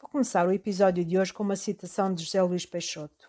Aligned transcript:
Vou 0.00 0.08
começar 0.08 0.46
o 0.46 0.52
episódio 0.52 1.04
de 1.04 1.18
hoje 1.18 1.32
com 1.32 1.42
uma 1.42 1.56
citação 1.56 2.14
de 2.14 2.22
José 2.22 2.40
Luís 2.40 2.64
Peixoto. 2.64 3.28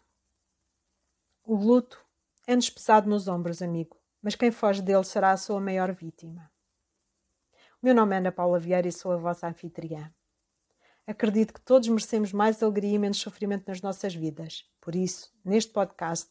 O 1.43 1.55
luto 1.55 1.99
é-nos 2.45 2.69
pesado 2.69 3.09
nos 3.09 3.27
ombros, 3.27 3.63
amigo, 3.63 3.97
mas 4.21 4.35
quem 4.35 4.51
foge 4.51 4.79
dele 4.79 5.03
será 5.03 5.31
a 5.31 5.37
sua 5.37 5.59
maior 5.59 5.91
vítima. 5.91 6.51
O 7.81 7.85
meu 7.85 7.95
nome 7.95 8.13
é 8.13 8.19
Ana 8.19 8.31
Paula 8.31 8.59
Vieira 8.59 8.87
e 8.87 8.91
sou 8.91 9.11
a 9.11 9.17
vossa 9.17 9.47
anfitriã. 9.47 10.13
Acredito 11.07 11.55
que 11.55 11.61
todos 11.61 11.87
merecemos 11.87 12.31
mais 12.31 12.61
alegria 12.61 12.93
e 12.93 12.99
menos 12.99 13.17
sofrimento 13.17 13.67
nas 13.67 13.81
nossas 13.81 14.13
vidas. 14.13 14.69
Por 14.79 14.93
isso, 14.93 15.33
neste 15.43 15.73
podcast, 15.73 16.29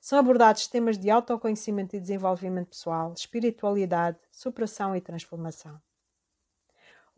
são 0.00 0.20
abordados 0.20 0.68
temas 0.68 0.96
de 0.96 1.10
autoconhecimento 1.10 1.96
e 1.96 2.00
desenvolvimento 2.00 2.68
pessoal, 2.68 3.12
espiritualidade, 3.12 4.20
superação 4.30 4.94
e 4.94 5.00
transformação. 5.00 5.82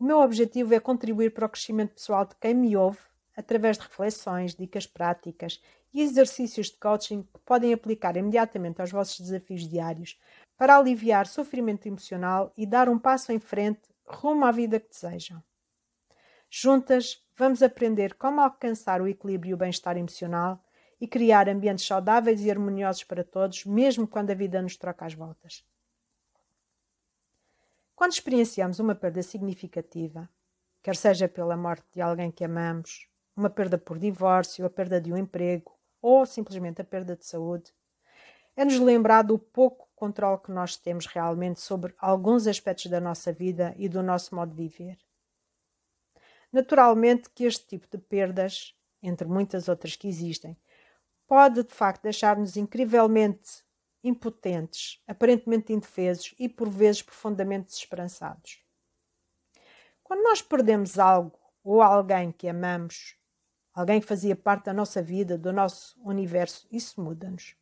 O 0.03 0.05
meu 0.05 0.19
objetivo 0.19 0.73
é 0.73 0.81
contribuir 0.81 1.33
para 1.33 1.45
o 1.45 1.49
crescimento 1.49 1.93
pessoal 1.93 2.25
de 2.25 2.35
quem 2.35 2.53
me 2.53 2.75
ouve 2.75 2.99
através 3.37 3.77
de 3.77 3.83
reflexões, 3.83 4.53
dicas 4.53 4.85
práticas 4.85 5.61
e 5.93 6.01
exercícios 6.01 6.67
de 6.67 6.75
coaching 6.75 7.21
que 7.21 7.39
podem 7.45 7.71
aplicar 7.71 8.17
imediatamente 8.17 8.81
aos 8.81 8.91
vossos 8.91 9.21
desafios 9.21 9.65
diários 9.65 10.19
para 10.57 10.75
aliviar 10.75 11.25
sofrimento 11.25 11.87
emocional 11.87 12.51
e 12.57 12.65
dar 12.65 12.89
um 12.89 12.99
passo 12.99 13.31
em 13.31 13.39
frente 13.39 13.79
rumo 14.05 14.43
à 14.43 14.51
vida 14.51 14.77
que 14.77 14.89
desejam. 14.89 15.41
Juntas, 16.49 17.25
vamos 17.37 17.63
aprender 17.63 18.15
como 18.15 18.41
alcançar 18.41 19.01
o 19.01 19.07
equilíbrio 19.07 19.51
e 19.51 19.53
o 19.53 19.57
bem-estar 19.57 19.95
emocional 19.95 20.61
e 20.99 21.07
criar 21.07 21.47
ambientes 21.47 21.87
saudáveis 21.87 22.41
e 22.41 22.51
harmoniosos 22.51 23.05
para 23.05 23.23
todos, 23.23 23.63
mesmo 23.63 24.05
quando 24.05 24.31
a 24.31 24.35
vida 24.35 24.61
nos 24.61 24.75
troca 24.75 25.05
as 25.05 25.13
voltas. 25.13 25.63
Quando 27.95 28.13
experienciamos 28.13 28.79
uma 28.79 28.95
perda 28.95 29.21
significativa, 29.21 30.29
quer 30.81 30.95
seja 30.95 31.27
pela 31.27 31.55
morte 31.55 31.85
de 31.93 32.01
alguém 32.01 32.31
que 32.31 32.43
amamos, 32.43 33.07
uma 33.35 33.49
perda 33.49 33.77
por 33.77 33.97
divórcio, 33.97 34.65
a 34.65 34.69
perda 34.69 34.99
de 34.99 35.13
um 35.13 35.17
emprego 35.17 35.77
ou 36.01 36.25
simplesmente 36.25 36.81
a 36.81 36.85
perda 36.85 37.15
de 37.15 37.25
saúde, 37.25 37.73
é-nos 38.55 38.79
lembrado 38.79 39.33
o 39.33 39.39
pouco 39.39 39.89
controle 39.95 40.41
que 40.41 40.51
nós 40.51 40.75
temos 40.75 41.05
realmente 41.05 41.59
sobre 41.59 41.95
alguns 41.97 42.45
aspectos 42.45 42.87
da 42.87 42.99
nossa 42.99 43.31
vida 43.31 43.73
e 43.77 43.87
do 43.87 44.03
nosso 44.03 44.35
modo 44.35 44.53
de 44.53 44.67
viver. 44.67 44.97
Naturalmente 46.51 47.29
que 47.29 47.45
este 47.45 47.65
tipo 47.65 47.87
de 47.89 47.97
perdas, 47.97 48.75
entre 49.01 49.27
muitas 49.27 49.67
outras 49.67 49.95
que 49.95 50.07
existem, 50.07 50.55
pode 51.25 51.63
de 51.63 51.73
facto 51.73 52.03
deixar-nos 52.03 52.55
incrivelmente 52.55 53.63
impotentes, 54.03 55.01
aparentemente 55.07 55.71
indefesos 55.71 56.35
e 56.37 56.49
por 56.49 56.69
vezes 56.69 57.01
profundamente 57.01 57.67
desesperançados. 57.67 58.61
Quando 60.03 60.23
nós 60.23 60.41
perdemos 60.41 60.99
algo 60.99 61.39
ou 61.63 61.81
alguém 61.81 62.31
que 62.31 62.47
amamos, 62.47 63.15
alguém 63.73 64.01
que 64.01 64.07
fazia 64.07 64.35
parte 64.35 64.65
da 64.65 64.73
nossa 64.73 65.01
vida, 65.01 65.37
do 65.37 65.53
nosso 65.53 65.99
universo, 66.03 66.67
isso 66.71 67.01
muda-nos. 67.01 67.55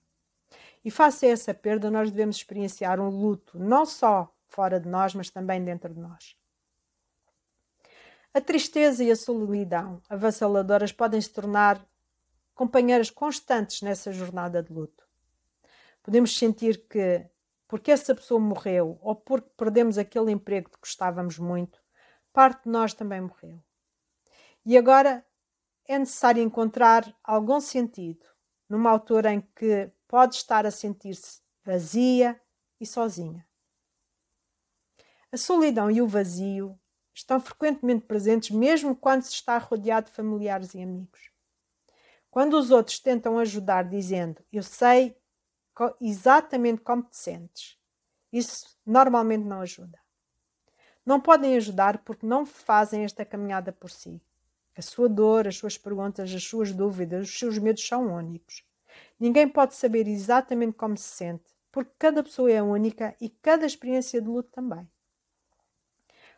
E 0.84 0.89
face 0.89 1.28
a 1.28 1.30
essa 1.30 1.53
perda, 1.53 1.92
nós 1.92 2.09
devemos 2.09 2.38
experienciar 2.38 3.00
um 3.00 3.09
luto, 3.09 3.59
não 3.59 3.86
só 3.86 4.34
fora 4.47 4.80
de 4.80 4.89
nós, 4.89 5.14
mas 5.14 5.30
também 5.30 5.64
dentro 5.64 5.94
de 5.94 6.00
nós. 6.00 6.36
A 8.34 8.42
tristeza 8.42 9.03
e 9.03 9.12
a 9.12 9.16
solidão 9.16 10.02
avassaladoras 10.09 10.92
podem 10.92 11.22
se 11.22 11.30
tornar 11.30 11.86
companheiras 12.56 13.09
constantes 13.09 13.81
nessa 13.81 14.12
jornada 14.12 14.64
de 14.64 14.73
luto. 14.73 15.11
Podemos 16.04 16.38
sentir 16.38 16.88
que, 16.88 17.26
porque 17.68 17.92
essa 17.92 18.16
pessoa 18.16 18.40
morreu 18.40 18.98
ou 19.02 19.16
porque 19.16 19.50
perdemos 19.56 19.98
aquele 19.98 20.32
emprego 20.32 20.70
de 20.70 20.76
que 20.76 20.82
gostávamos 20.82 21.38
muito, 21.38 21.80
parte 22.34 22.64
de 22.64 22.70
nós 22.70 22.94
também 22.94 23.22
morreu. 23.22 23.62
E 24.66 24.78
agora 24.78 25.26
é 25.88 25.98
necessário 25.98 26.42
encontrar 26.42 27.14
algum 27.24 27.60
sentido 27.60 28.26
numa 28.70 28.90
altura 28.90 29.34
em 29.34 29.42
que 29.42 29.92
pode 30.08 30.36
estar 30.36 30.66
a 30.66 30.72
sentir-se 30.72 31.42
vazia 31.64 32.40
e 32.80 32.86
sozinha. 32.86 33.46
A 35.31 35.38
solidão 35.38 35.90
e 35.90 36.02
o 36.02 36.08
vazio 36.08 36.78
estão 37.14 37.40
frequentemente 37.40 38.06
presentes 38.06 38.52
mesmo 38.52 38.96
quando 38.96 39.24
se 39.24 39.34
está 39.34 39.58
rodeado 39.58 40.08
de 40.08 40.16
familiares 40.16 40.74
e 40.74 40.81
amigos. 40.81 41.31
Quando 42.30 42.58
os 42.58 42.72
outros 42.72 43.00
tentam 43.00 43.38
ajudar 43.38 43.84
dizendo 43.84 44.44
eu 44.52 44.64
sei 44.64 45.16
exatamente 46.00 46.82
como 46.82 47.04
te 47.04 47.18
sentes, 47.18 47.78
isso 48.32 48.78
normalmente 48.86 49.46
não 49.46 49.62
ajuda. 49.62 50.00
Não 51.06 51.20
podem 51.20 51.56
ajudar 51.56 52.00
porque 52.00 52.26
não 52.26 52.46
fazem 52.46 53.04
esta 53.04 53.26
caminhada 53.26 53.72
por 53.72 53.90
si. 53.90 54.22
A 54.78 54.81
sua 54.81 55.10
dor, 55.10 55.48
as 55.48 55.58
suas 55.58 55.78
perguntas, 55.78 56.34
as 56.34 56.44
suas 56.44 56.72
dúvidas, 56.72 57.28
os 57.28 57.40
seus 57.40 57.58
medos 57.58 57.86
são 57.86 58.14
únicos. 58.14 58.64
Ninguém 59.20 59.48
pode 59.48 59.76
saber 59.76 60.08
exatamente 60.08 60.74
como 60.74 60.98
se 60.98 61.10
sente, 61.10 61.44
porque 61.72 61.92
cada 61.98 62.24
pessoa 62.24 62.52
é 62.52 62.62
única 62.62 63.16
e 63.20 63.30
cada 63.30 63.66
experiência 63.66 64.22
de 64.22 64.28
luto 64.28 64.50
também. 64.52 64.88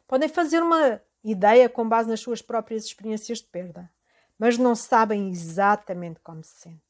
Podem 0.08 0.30
fazer 0.30 0.62
uma 0.62 1.02
ideia 1.24 1.70
com 1.70 1.88
base 1.88 2.10
nas 2.10 2.20
suas 2.20 2.42
próprias 2.42 2.86
experiências 2.86 3.40
de 3.40 3.46
perda, 3.46 3.90
mas 4.38 4.58
não 4.58 4.76
sabem 4.76 5.30
exatamente 5.30 6.20
como 6.20 6.44
se 6.44 6.60
sente. 6.60 6.82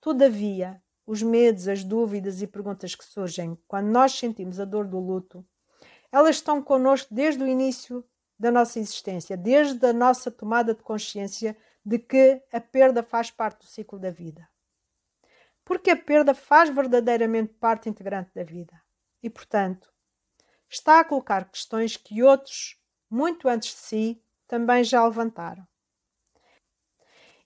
Todavia, 0.00 0.82
os 1.10 1.24
medos, 1.24 1.66
as 1.66 1.82
dúvidas 1.82 2.40
e 2.40 2.46
perguntas 2.46 2.94
que 2.94 3.04
surgem 3.04 3.58
quando 3.66 3.88
nós 3.88 4.12
sentimos 4.12 4.60
a 4.60 4.64
dor 4.64 4.86
do 4.86 5.00
luto, 5.00 5.44
elas 6.12 6.36
estão 6.36 6.62
connosco 6.62 7.12
desde 7.12 7.42
o 7.42 7.48
início 7.48 8.08
da 8.38 8.48
nossa 8.52 8.78
existência, 8.78 9.36
desde 9.36 9.84
a 9.84 9.92
nossa 9.92 10.30
tomada 10.30 10.72
de 10.72 10.84
consciência 10.84 11.56
de 11.84 11.98
que 11.98 12.40
a 12.52 12.60
perda 12.60 13.02
faz 13.02 13.28
parte 13.28 13.58
do 13.58 13.66
ciclo 13.66 13.98
da 13.98 14.12
vida. 14.12 14.48
Porque 15.64 15.90
a 15.90 15.96
perda 15.96 16.32
faz 16.32 16.70
verdadeiramente 16.70 17.54
parte 17.54 17.88
integrante 17.88 18.30
da 18.32 18.44
vida. 18.44 18.80
E, 19.20 19.28
portanto, 19.28 19.92
está 20.68 21.00
a 21.00 21.04
colocar 21.04 21.50
questões 21.50 21.96
que 21.96 22.22
outros, 22.22 22.80
muito 23.10 23.48
antes 23.48 23.70
de 23.70 23.80
si, 23.80 24.22
também 24.46 24.84
já 24.84 25.04
levantaram. 25.04 25.66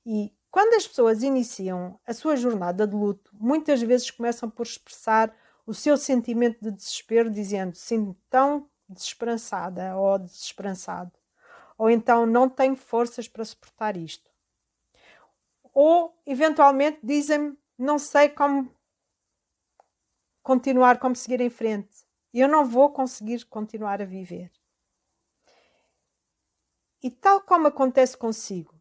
E 0.04 0.36
quando 0.54 0.74
as 0.74 0.86
pessoas 0.86 1.24
iniciam 1.24 1.98
a 2.06 2.14
sua 2.14 2.36
jornada 2.36 2.86
de 2.86 2.94
luto, 2.94 3.28
muitas 3.34 3.82
vezes 3.82 4.08
começam 4.08 4.48
por 4.48 4.64
expressar 4.64 5.36
o 5.66 5.74
seu 5.74 5.96
sentimento 5.96 6.60
de 6.62 6.70
desespero, 6.70 7.28
dizendo: 7.28 7.74
Sinto 7.74 8.16
tão 8.30 8.70
desesperançada 8.88 9.96
ou 9.96 10.16
desesperançado, 10.16 11.10
ou 11.76 11.90
então 11.90 12.24
não 12.24 12.48
tenho 12.48 12.76
forças 12.76 13.26
para 13.26 13.44
suportar 13.44 13.96
isto. 13.96 14.30
Ou, 15.72 16.16
eventualmente, 16.24 17.00
dizem-me: 17.02 17.58
Não 17.76 17.98
sei 17.98 18.28
como 18.28 18.70
continuar, 20.40 21.00
como 21.00 21.16
seguir 21.16 21.40
em 21.40 21.50
frente. 21.50 22.06
Eu 22.32 22.46
não 22.46 22.64
vou 22.64 22.92
conseguir 22.92 23.44
continuar 23.46 24.00
a 24.00 24.04
viver. 24.04 24.52
E 27.02 27.10
tal 27.10 27.40
como 27.40 27.66
acontece 27.66 28.16
consigo, 28.16 28.73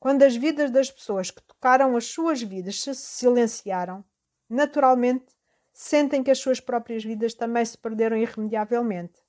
quando 0.00 0.22
as 0.22 0.36
vidas 0.36 0.70
das 0.70 0.90
pessoas 0.90 1.30
que 1.30 1.42
tocaram 1.42 1.96
as 1.96 2.06
suas 2.06 2.40
vidas 2.40 2.80
se 2.80 2.94
silenciaram, 2.94 4.04
naturalmente 4.48 5.26
sentem 5.72 6.22
que 6.22 6.30
as 6.30 6.38
suas 6.38 6.60
próprias 6.60 7.04
vidas 7.04 7.34
também 7.34 7.64
se 7.64 7.76
perderam 7.76 8.16
irremediavelmente. 8.16 9.20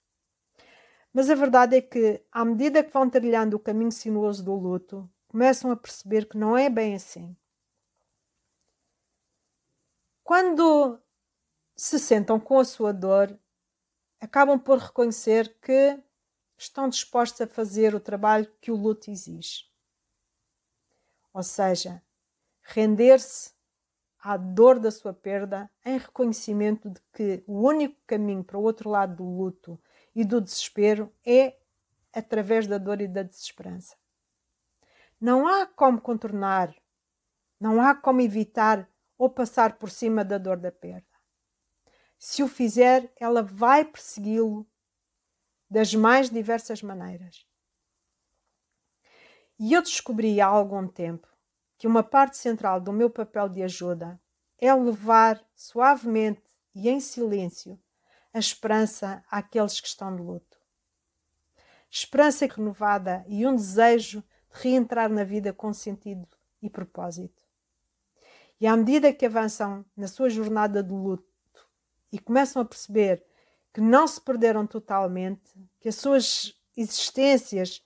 Mas 1.12 1.30
a 1.30 1.35
verdade 1.35 1.75
é 1.75 1.81
que, 1.81 2.24
à 2.31 2.46
medida 2.46 2.84
que 2.84 2.94
vão 2.94 3.09
trilhando 3.09 3.56
o 3.56 3.59
caminho 3.59 3.91
sinuoso 3.91 4.44
do 4.44 4.53
luto, 4.53 5.09
começam 5.28 5.72
a 5.72 5.75
perceber 5.75 6.28
que 6.28 6.38
não 6.38 6.56
é 6.56 6.69
bem 6.69 6.96
assim. 6.96 7.36
Quando 10.24 11.00
se 11.75 11.97
sentam 11.97 12.40
com 12.40 12.59
a 12.59 12.66
sua 12.66 12.94
dor, 12.94 13.36
acabam 14.19 14.59
por 14.59 14.78
reconhecer 14.78 15.57
que 15.59 16.00
estão 16.56 16.88
dispostos 16.88 17.41
a 17.41 17.47
fazer 17.47 17.96
o 17.96 18.00
trabalho 18.00 18.51
que 18.62 18.72
o 18.72 18.75
luto 18.75 19.09
exige 19.09 19.69
ou 21.39 21.44
seja, 21.44 22.03
render-se 22.62 23.53
à 24.19 24.36
dor 24.36 24.77
da 24.77 24.91
sua 24.91 25.13
perda 25.13 25.71
em 25.86 25.97
reconhecimento 25.97 26.89
de 26.89 27.00
que 27.13 27.41
o 27.47 27.62
único 27.65 27.95
caminho 28.06 28.44
para 28.44 28.57
o 28.57 28.62
outro 28.62 28.89
lado 28.89 29.15
do 29.15 29.24
luto 29.24 29.81
e 30.13 30.25
do 30.25 30.41
desespero 30.41 31.09
é 31.25 31.57
através 32.12 32.68
da 32.68 32.77
dor 32.77 33.00
e 33.00 33.07
da 33.07 33.24
desesperança. 33.24 33.95
Não 35.18 35.47
há 35.47 35.65
como 35.65 36.01
contornar, 36.01 36.75
não 37.57 37.81
há 37.81 37.95
como 37.95 38.19
evitar 38.19 38.86
ou 39.18 39.30
passar 39.30 39.77
por 39.77 39.89
cima 39.89 40.25
da 40.25 40.38
dor 40.38 40.57
da 40.57 40.74
perda. 40.74 41.07
Se 42.18 42.44
o 42.44 42.50
fizer, 42.50 43.09
ela 43.18 43.41
vai 43.41 43.86
persegui-lo 43.86 44.68
das 45.69 45.95
mais 45.95 46.30
diversas 46.30 46.83
maneiras. 46.83 47.47
E 49.57 49.71
eu 49.71 49.81
descobri 49.81 50.41
há 50.41 50.47
algum 50.47 50.86
tempo 50.86 51.28
que 51.79 51.87
uma 51.87 52.03
parte 52.03 52.37
central 52.37 52.81
do 52.81 52.91
meu 52.91 53.09
papel 53.09 53.47
de 53.47 53.63
ajuda 53.63 54.21
é 54.59 54.71
levar 54.75 55.41
suavemente 55.55 56.43
e 56.75 56.89
em 56.89 56.99
silêncio 56.99 57.79
a 58.33 58.37
esperança 58.37 59.23
àqueles 59.31 59.79
que 59.79 59.87
estão 59.87 60.13
de 60.13 60.21
luto. 60.21 60.59
esperança 61.89 62.45
renovada 62.45 63.25
e 63.27 63.47
um 63.47 63.55
desejo 63.55 64.21
de 64.21 64.61
reentrar 64.61 65.09
na 65.09 65.23
vida 65.23 65.53
com 65.53 65.73
sentido 65.73 66.27
e 66.61 66.69
propósito. 66.69 67.41
E 68.59 68.67
à 68.67 68.75
medida 68.75 69.13
que 69.13 69.25
avançam 69.25 69.85
na 69.95 70.07
sua 70.07 70.29
jornada 70.29 70.83
de 70.83 70.91
luto 70.91 71.25
e 72.11 72.19
começam 72.19 72.61
a 72.61 72.65
perceber 72.65 73.25
que 73.73 73.79
não 73.79 74.05
se 74.05 74.19
perderam 74.19 74.67
totalmente, 74.67 75.53
que 75.79 75.87
as 75.87 75.95
suas 75.95 76.53
existências 76.75 77.81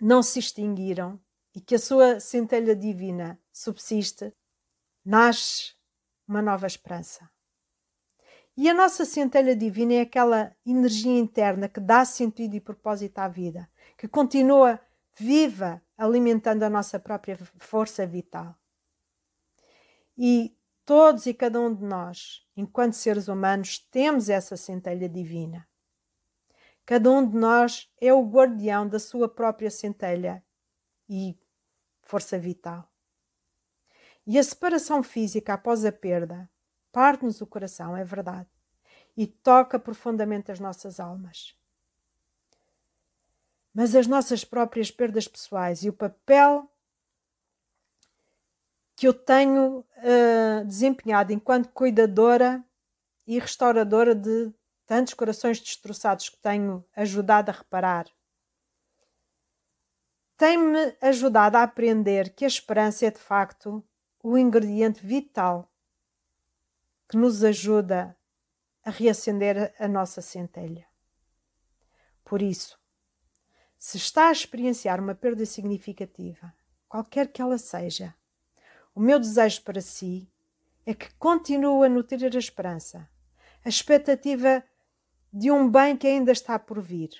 não 0.00 0.22
se 0.22 0.40
extinguiram 0.40 1.20
e 1.54 1.60
que 1.60 1.74
a 1.74 1.78
sua 1.78 2.20
centelha 2.20 2.76
divina 2.76 3.38
subsiste, 3.52 4.32
nasce 5.04 5.74
uma 6.26 6.40
nova 6.40 6.66
esperança. 6.66 7.28
E 8.56 8.68
a 8.68 8.74
nossa 8.74 9.04
centelha 9.04 9.56
divina 9.56 9.94
é 9.94 10.00
aquela 10.02 10.54
energia 10.66 11.18
interna 11.18 11.68
que 11.68 11.80
dá 11.80 12.04
sentido 12.04 12.54
e 12.54 12.60
propósito 12.60 13.18
à 13.18 13.28
vida, 13.28 13.68
que 13.96 14.06
continua 14.06 14.80
viva, 15.18 15.82
alimentando 15.96 16.62
a 16.62 16.70
nossa 16.70 16.98
própria 16.98 17.38
força 17.58 18.06
vital. 18.06 18.54
E 20.16 20.54
todos 20.84 21.26
e 21.26 21.34
cada 21.34 21.60
um 21.60 21.74
de 21.74 21.84
nós, 21.84 22.46
enquanto 22.56 22.94
seres 22.94 23.28
humanos, 23.28 23.78
temos 23.90 24.28
essa 24.28 24.56
centelha 24.56 25.08
divina. 25.08 25.66
Cada 26.84 27.10
um 27.10 27.26
de 27.26 27.36
nós 27.36 27.90
é 28.00 28.12
o 28.12 28.22
guardião 28.22 28.86
da 28.86 28.98
sua 28.98 29.28
própria 29.28 29.70
centelha 29.70 30.44
e 31.10 31.36
força 32.00 32.38
vital. 32.38 32.88
E 34.24 34.38
a 34.38 34.42
separação 34.42 35.02
física 35.02 35.54
após 35.54 35.84
a 35.84 35.90
perda 35.90 36.48
parte-nos 36.92 37.40
o 37.40 37.46
coração, 37.46 37.96
é 37.96 38.04
verdade, 38.04 38.48
e 39.16 39.26
toca 39.26 39.78
profundamente 39.78 40.50
as 40.50 40.60
nossas 40.60 40.98
almas. 40.98 41.56
Mas 43.72 43.94
as 43.94 44.06
nossas 44.06 44.44
próprias 44.44 44.90
perdas 44.90 45.28
pessoais 45.28 45.84
e 45.84 45.88
o 45.88 45.92
papel 45.92 46.68
que 48.96 49.06
eu 49.06 49.14
tenho 49.14 49.78
uh, 49.78 50.64
desempenhado 50.66 51.32
enquanto 51.32 51.70
cuidadora 51.70 52.62
e 53.26 53.38
restauradora 53.38 54.14
de 54.14 54.52
tantos 54.86 55.14
corações 55.14 55.60
destroçados 55.60 56.28
que 56.28 56.36
tenho 56.38 56.84
ajudado 56.94 57.50
a 57.50 57.54
reparar, 57.54 58.06
tem-me 60.40 60.96
ajudado 61.02 61.58
a 61.58 61.62
aprender 61.62 62.30
que 62.30 62.46
a 62.46 62.48
esperança 62.48 63.04
é 63.04 63.10
de 63.10 63.18
facto 63.18 63.84
o 64.22 64.38
ingrediente 64.38 65.04
vital 65.04 65.70
que 67.06 67.18
nos 67.18 67.44
ajuda 67.44 68.16
a 68.82 68.88
reacender 68.88 69.74
a 69.78 69.86
nossa 69.86 70.22
centelha. 70.22 70.86
Por 72.24 72.40
isso, 72.40 72.80
se 73.78 73.98
está 73.98 74.28
a 74.28 74.32
experienciar 74.32 74.98
uma 74.98 75.14
perda 75.14 75.44
significativa, 75.44 76.54
qualquer 76.88 77.30
que 77.30 77.42
ela 77.42 77.58
seja, 77.58 78.14
o 78.94 79.00
meu 79.00 79.20
desejo 79.20 79.60
para 79.60 79.82
si 79.82 80.26
é 80.86 80.94
que 80.94 81.12
continue 81.16 81.84
a 81.84 81.90
nutrir 81.90 82.34
a 82.34 82.38
esperança, 82.38 83.06
a 83.62 83.68
expectativa 83.68 84.64
de 85.30 85.50
um 85.50 85.70
bem 85.70 85.98
que 85.98 86.06
ainda 86.06 86.32
está 86.32 86.58
por 86.58 86.80
vir. 86.80 87.10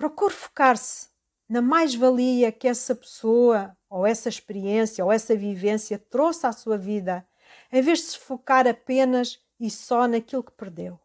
Procure 0.00 0.32
focar-se 0.32 1.10
na 1.46 1.60
mais-valia 1.60 2.50
que 2.50 2.66
essa 2.66 2.94
pessoa, 2.94 3.76
ou 3.86 4.06
essa 4.06 4.30
experiência, 4.30 5.04
ou 5.04 5.12
essa 5.12 5.36
vivência 5.36 5.98
trouxe 5.98 6.46
à 6.46 6.52
sua 6.52 6.78
vida, 6.78 7.28
em 7.70 7.82
vez 7.82 7.98
de 7.98 8.04
se 8.06 8.18
focar 8.18 8.66
apenas 8.66 9.44
e 9.60 9.70
só 9.70 10.08
naquilo 10.08 10.42
que 10.42 10.52
perdeu. 10.52 10.98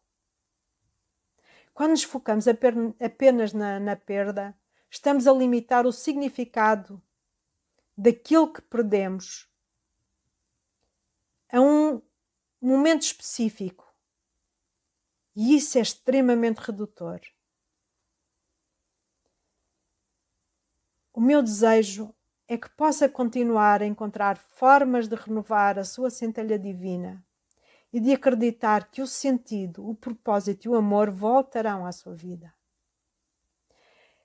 Quando 1.74 1.90
nos 1.90 2.04
focamos 2.04 2.46
apenas 2.48 3.52
na, 3.52 3.78
na 3.78 3.96
perda, 3.96 4.58
estamos 4.90 5.26
a 5.26 5.32
limitar 5.34 5.86
o 5.86 5.92
significado 5.92 7.02
daquilo 7.94 8.50
que 8.50 8.62
perdemos 8.62 9.46
a 11.52 11.60
um 11.60 12.00
momento 12.58 13.02
específico. 13.02 13.94
E 15.34 15.54
isso 15.54 15.76
é 15.76 15.82
extremamente 15.82 16.60
redutor. 16.60 17.20
O 21.16 21.20
meu 21.20 21.42
desejo 21.42 22.14
é 22.46 22.58
que 22.58 22.68
possa 22.68 23.08
continuar 23.08 23.80
a 23.80 23.86
encontrar 23.86 24.36
formas 24.36 25.08
de 25.08 25.16
renovar 25.16 25.78
a 25.78 25.82
sua 25.82 26.10
centelha 26.10 26.58
divina 26.58 27.24
e 27.90 27.98
de 27.98 28.12
acreditar 28.12 28.90
que 28.90 29.00
o 29.00 29.06
sentido, 29.06 29.88
o 29.88 29.94
propósito 29.94 30.66
e 30.66 30.68
o 30.68 30.74
amor 30.74 31.10
voltarão 31.10 31.86
à 31.86 31.90
sua 31.90 32.14
vida. 32.14 32.52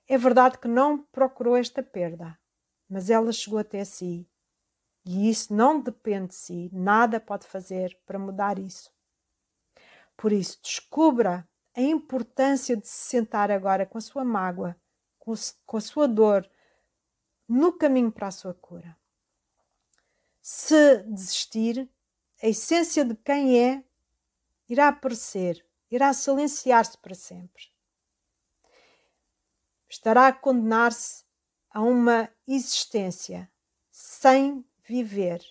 É 0.06 0.18
verdade 0.18 0.58
que 0.58 0.68
não 0.68 0.98
procurou 0.98 1.56
esta 1.56 1.82
perda, 1.82 2.38
mas 2.86 3.08
ela 3.08 3.32
chegou 3.32 3.58
até 3.58 3.86
si. 3.86 4.28
E 5.02 5.30
isso 5.30 5.54
não 5.54 5.80
depende 5.80 6.28
de 6.28 6.34
si, 6.34 6.68
nada 6.74 7.18
pode 7.18 7.46
fazer 7.46 7.98
para 8.04 8.18
mudar 8.18 8.58
isso. 8.58 8.92
Por 10.14 10.30
isso, 10.30 10.60
descubra 10.62 11.48
a 11.74 11.80
importância 11.80 12.76
de 12.76 12.86
se 12.86 13.08
sentar 13.08 13.50
agora 13.50 13.86
com 13.86 13.96
a 13.96 14.02
sua 14.02 14.26
mágoa, 14.26 14.76
com 15.18 15.76
a 15.78 15.80
sua 15.80 16.06
dor, 16.06 16.46
no 17.48 17.72
caminho 17.72 18.10
para 18.10 18.28
a 18.28 18.32
sua 18.32 18.54
cura. 18.54 18.96
Se 20.40 21.02
desistir, 21.04 21.88
a 22.42 22.48
essência 22.48 23.04
de 23.04 23.14
quem 23.14 23.58
é 23.58 23.84
irá 24.68 24.88
aparecer, 24.88 25.64
irá 25.90 26.12
silenciar-se 26.12 26.98
para 26.98 27.14
sempre. 27.14 27.70
Estará 29.88 30.28
a 30.28 30.32
condenar-se 30.32 31.24
a 31.70 31.80
uma 31.82 32.28
existência 32.46 33.50
sem 33.90 34.64
viver. 34.82 35.44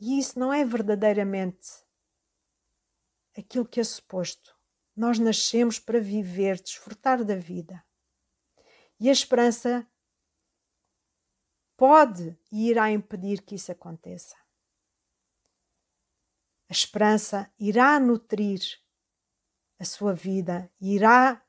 E 0.00 0.18
isso 0.18 0.38
não 0.38 0.52
é 0.52 0.64
verdadeiramente 0.64 1.68
aquilo 3.36 3.66
que 3.66 3.80
é 3.80 3.84
suposto. 3.84 4.56
Nós 4.96 5.18
nascemos 5.18 5.78
para 5.78 6.00
viver, 6.00 6.60
desfrutar 6.60 7.24
da 7.24 7.36
vida. 7.36 7.82
E 9.00 9.08
a 9.08 9.12
esperança 9.12 9.86
pode 11.78 12.36
e 12.50 12.68
irá 12.68 12.90
impedir 12.90 13.40
que 13.40 13.54
isso 13.54 13.70
aconteça. 13.70 14.36
A 16.68 16.72
esperança 16.72 17.50
irá 17.58 17.98
nutrir 17.98 18.60
a 19.78 19.84
sua 19.84 20.12
vida 20.12 20.68
irá 20.80 21.40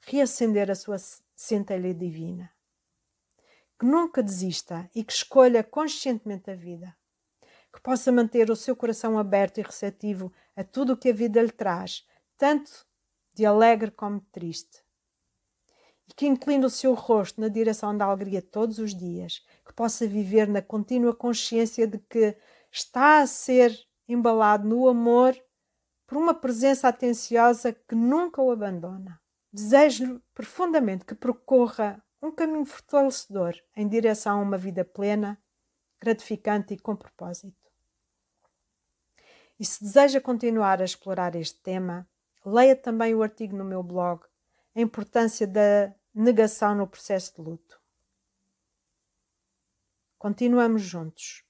reacender 0.00 0.70
a 0.70 0.74
sua 0.74 0.96
centelha 1.36 1.92
divina. 1.92 2.50
Que 3.78 3.84
nunca 3.84 4.22
desista 4.22 4.90
e 4.94 5.04
que 5.04 5.12
escolha 5.12 5.62
conscientemente 5.62 6.50
a 6.50 6.54
vida. 6.54 6.96
Que 7.70 7.80
possa 7.82 8.10
manter 8.10 8.50
o 8.50 8.56
seu 8.56 8.74
coração 8.74 9.18
aberto 9.18 9.58
e 9.58 9.62
receptivo 9.62 10.32
a 10.56 10.64
tudo 10.64 10.94
o 10.94 10.96
que 10.96 11.10
a 11.10 11.12
vida 11.12 11.42
lhe 11.42 11.52
traz, 11.52 12.08
tanto 12.38 12.86
de 13.34 13.44
alegre 13.44 13.90
como 13.90 14.18
de 14.18 14.26
triste 14.28 14.82
e 16.08 16.14
que 16.14 16.26
incline 16.26 16.64
o 16.64 16.70
seu 16.70 16.94
rosto 16.94 17.40
na 17.40 17.48
direção 17.48 17.96
da 17.96 18.06
alegria 18.06 18.40
todos 18.40 18.78
os 18.78 18.94
dias, 18.94 19.44
que 19.66 19.72
possa 19.72 20.06
viver 20.06 20.48
na 20.48 20.62
contínua 20.62 21.14
consciência 21.14 21.86
de 21.86 21.98
que 21.98 22.36
está 22.72 23.20
a 23.20 23.26
ser 23.26 23.78
embalado 24.08 24.66
no 24.66 24.88
amor 24.88 25.36
por 26.06 26.16
uma 26.16 26.32
presença 26.32 26.88
atenciosa 26.88 27.72
que 27.72 27.94
nunca 27.94 28.40
o 28.40 28.50
abandona. 28.50 29.20
Desejo 29.52 30.22
profundamente 30.34 31.04
que 31.04 31.14
percorra 31.14 32.02
um 32.22 32.30
caminho 32.30 32.64
fortalecedor 32.64 33.54
em 33.76 33.86
direção 33.86 34.38
a 34.38 34.42
uma 34.42 34.58
vida 34.58 34.84
plena, 34.84 35.38
gratificante 36.00 36.74
e 36.74 36.78
com 36.78 36.96
propósito. 36.96 37.56
E 39.60 39.64
se 39.64 39.82
deseja 39.82 40.20
continuar 40.20 40.80
a 40.80 40.84
explorar 40.84 41.34
este 41.34 41.60
tema, 41.60 42.08
leia 42.44 42.76
também 42.76 43.14
o 43.14 43.22
artigo 43.22 43.56
no 43.56 43.64
meu 43.64 43.82
blog 43.82 44.22
A 44.74 44.80
Importância 44.80 45.46
da 45.46 45.92
negação 46.14 46.74
no 46.74 46.86
processo 46.86 47.34
de 47.34 47.42
luto. 47.42 47.80
Continuamos 50.18 50.82
juntos. 50.82 51.44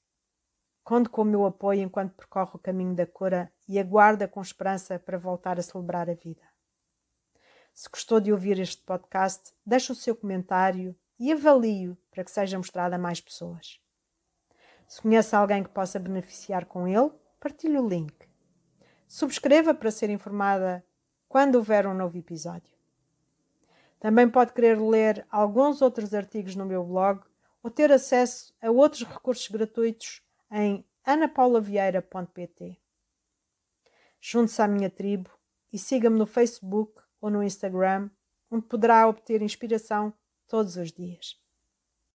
Conte 0.85 1.09
com 1.09 1.23
o 1.23 1.25
meu 1.25 1.47
apoio 1.47 1.83
enquanto 1.83 2.15
percorre 2.15 2.53
o 2.55 2.59
caminho 2.59 2.95
da 2.95 3.07
cura 3.07 3.53
e 3.69 3.79
aguarda 3.79 4.27
com 4.27 4.41
esperança 4.41 4.99
para 4.99 5.19
voltar 5.19 5.59
a 5.59 5.62
celebrar 5.62 6.09
a 6.09 6.15
vida. 6.15 6.43
Se 7.75 7.88
gostou 7.88 8.21
de 8.21 8.33
ouvir 8.33 8.59
este 8.59 8.83
podcast, 8.83 9.55
deixe 9.65 9.93
o 9.93 9.95
seu 9.95 10.17
comentário 10.17 10.97
e 11.19 11.33
avalie-o 11.33 11.97
para 12.11 12.25
que 12.25 12.31
seja 12.31 12.59
mostrado 12.59 12.95
a 12.95 12.99
mais 12.99 13.21
pessoas. 13.21 13.81
Se 14.88 15.03
conhece 15.03 15.37
alguém 15.37 15.62
que 15.62 15.71
possa 15.71 15.99
beneficiar 15.99 16.65
com 16.65 16.88
ele, 16.88 17.12
partilhe 17.38 17.79
o 17.79 17.88
link. 17.88 18.15
Subscreva 19.07 19.75
para 19.75 19.91
ser 19.91 20.11
informada 20.11 20.85
quando 21.29 21.57
houver 21.57 21.87
um 21.87 21.95
novo 21.95 22.17
episódio. 22.17 22.77
Também 24.00 24.28
pode 24.28 24.52
querer 24.52 24.81
ler 24.81 25.26
alguns 25.31 25.83
outros 25.83 26.14
artigos 26.14 26.55
no 26.55 26.64
meu 26.64 26.85
blog 26.85 27.21
ou 27.62 27.71
ter 27.71 27.90
acesso 27.90 28.55
a 28.62 28.71
outros 28.71 29.02
recursos 29.02 29.49
gratuitos 29.49 30.23
em 30.50 30.85
anapaulaVieira.pt. 31.05 32.78
Junte-se 34.21 34.62
à 34.62 34.69
minha 34.69 34.90
tribo 34.90 35.31
e 35.73 35.78
siga-me 35.78 36.19
no 36.19 36.26
Facebook 36.26 37.00
ou 37.21 37.31
no 37.31 37.43
Instagram, 37.43 38.11
onde 38.50 38.67
poderá 38.67 39.09
obter 39.09 39.43
inspiração 39.43 40.12
todos 40.47 40.76
os 40.76 40.93
dias. 40.93 41.37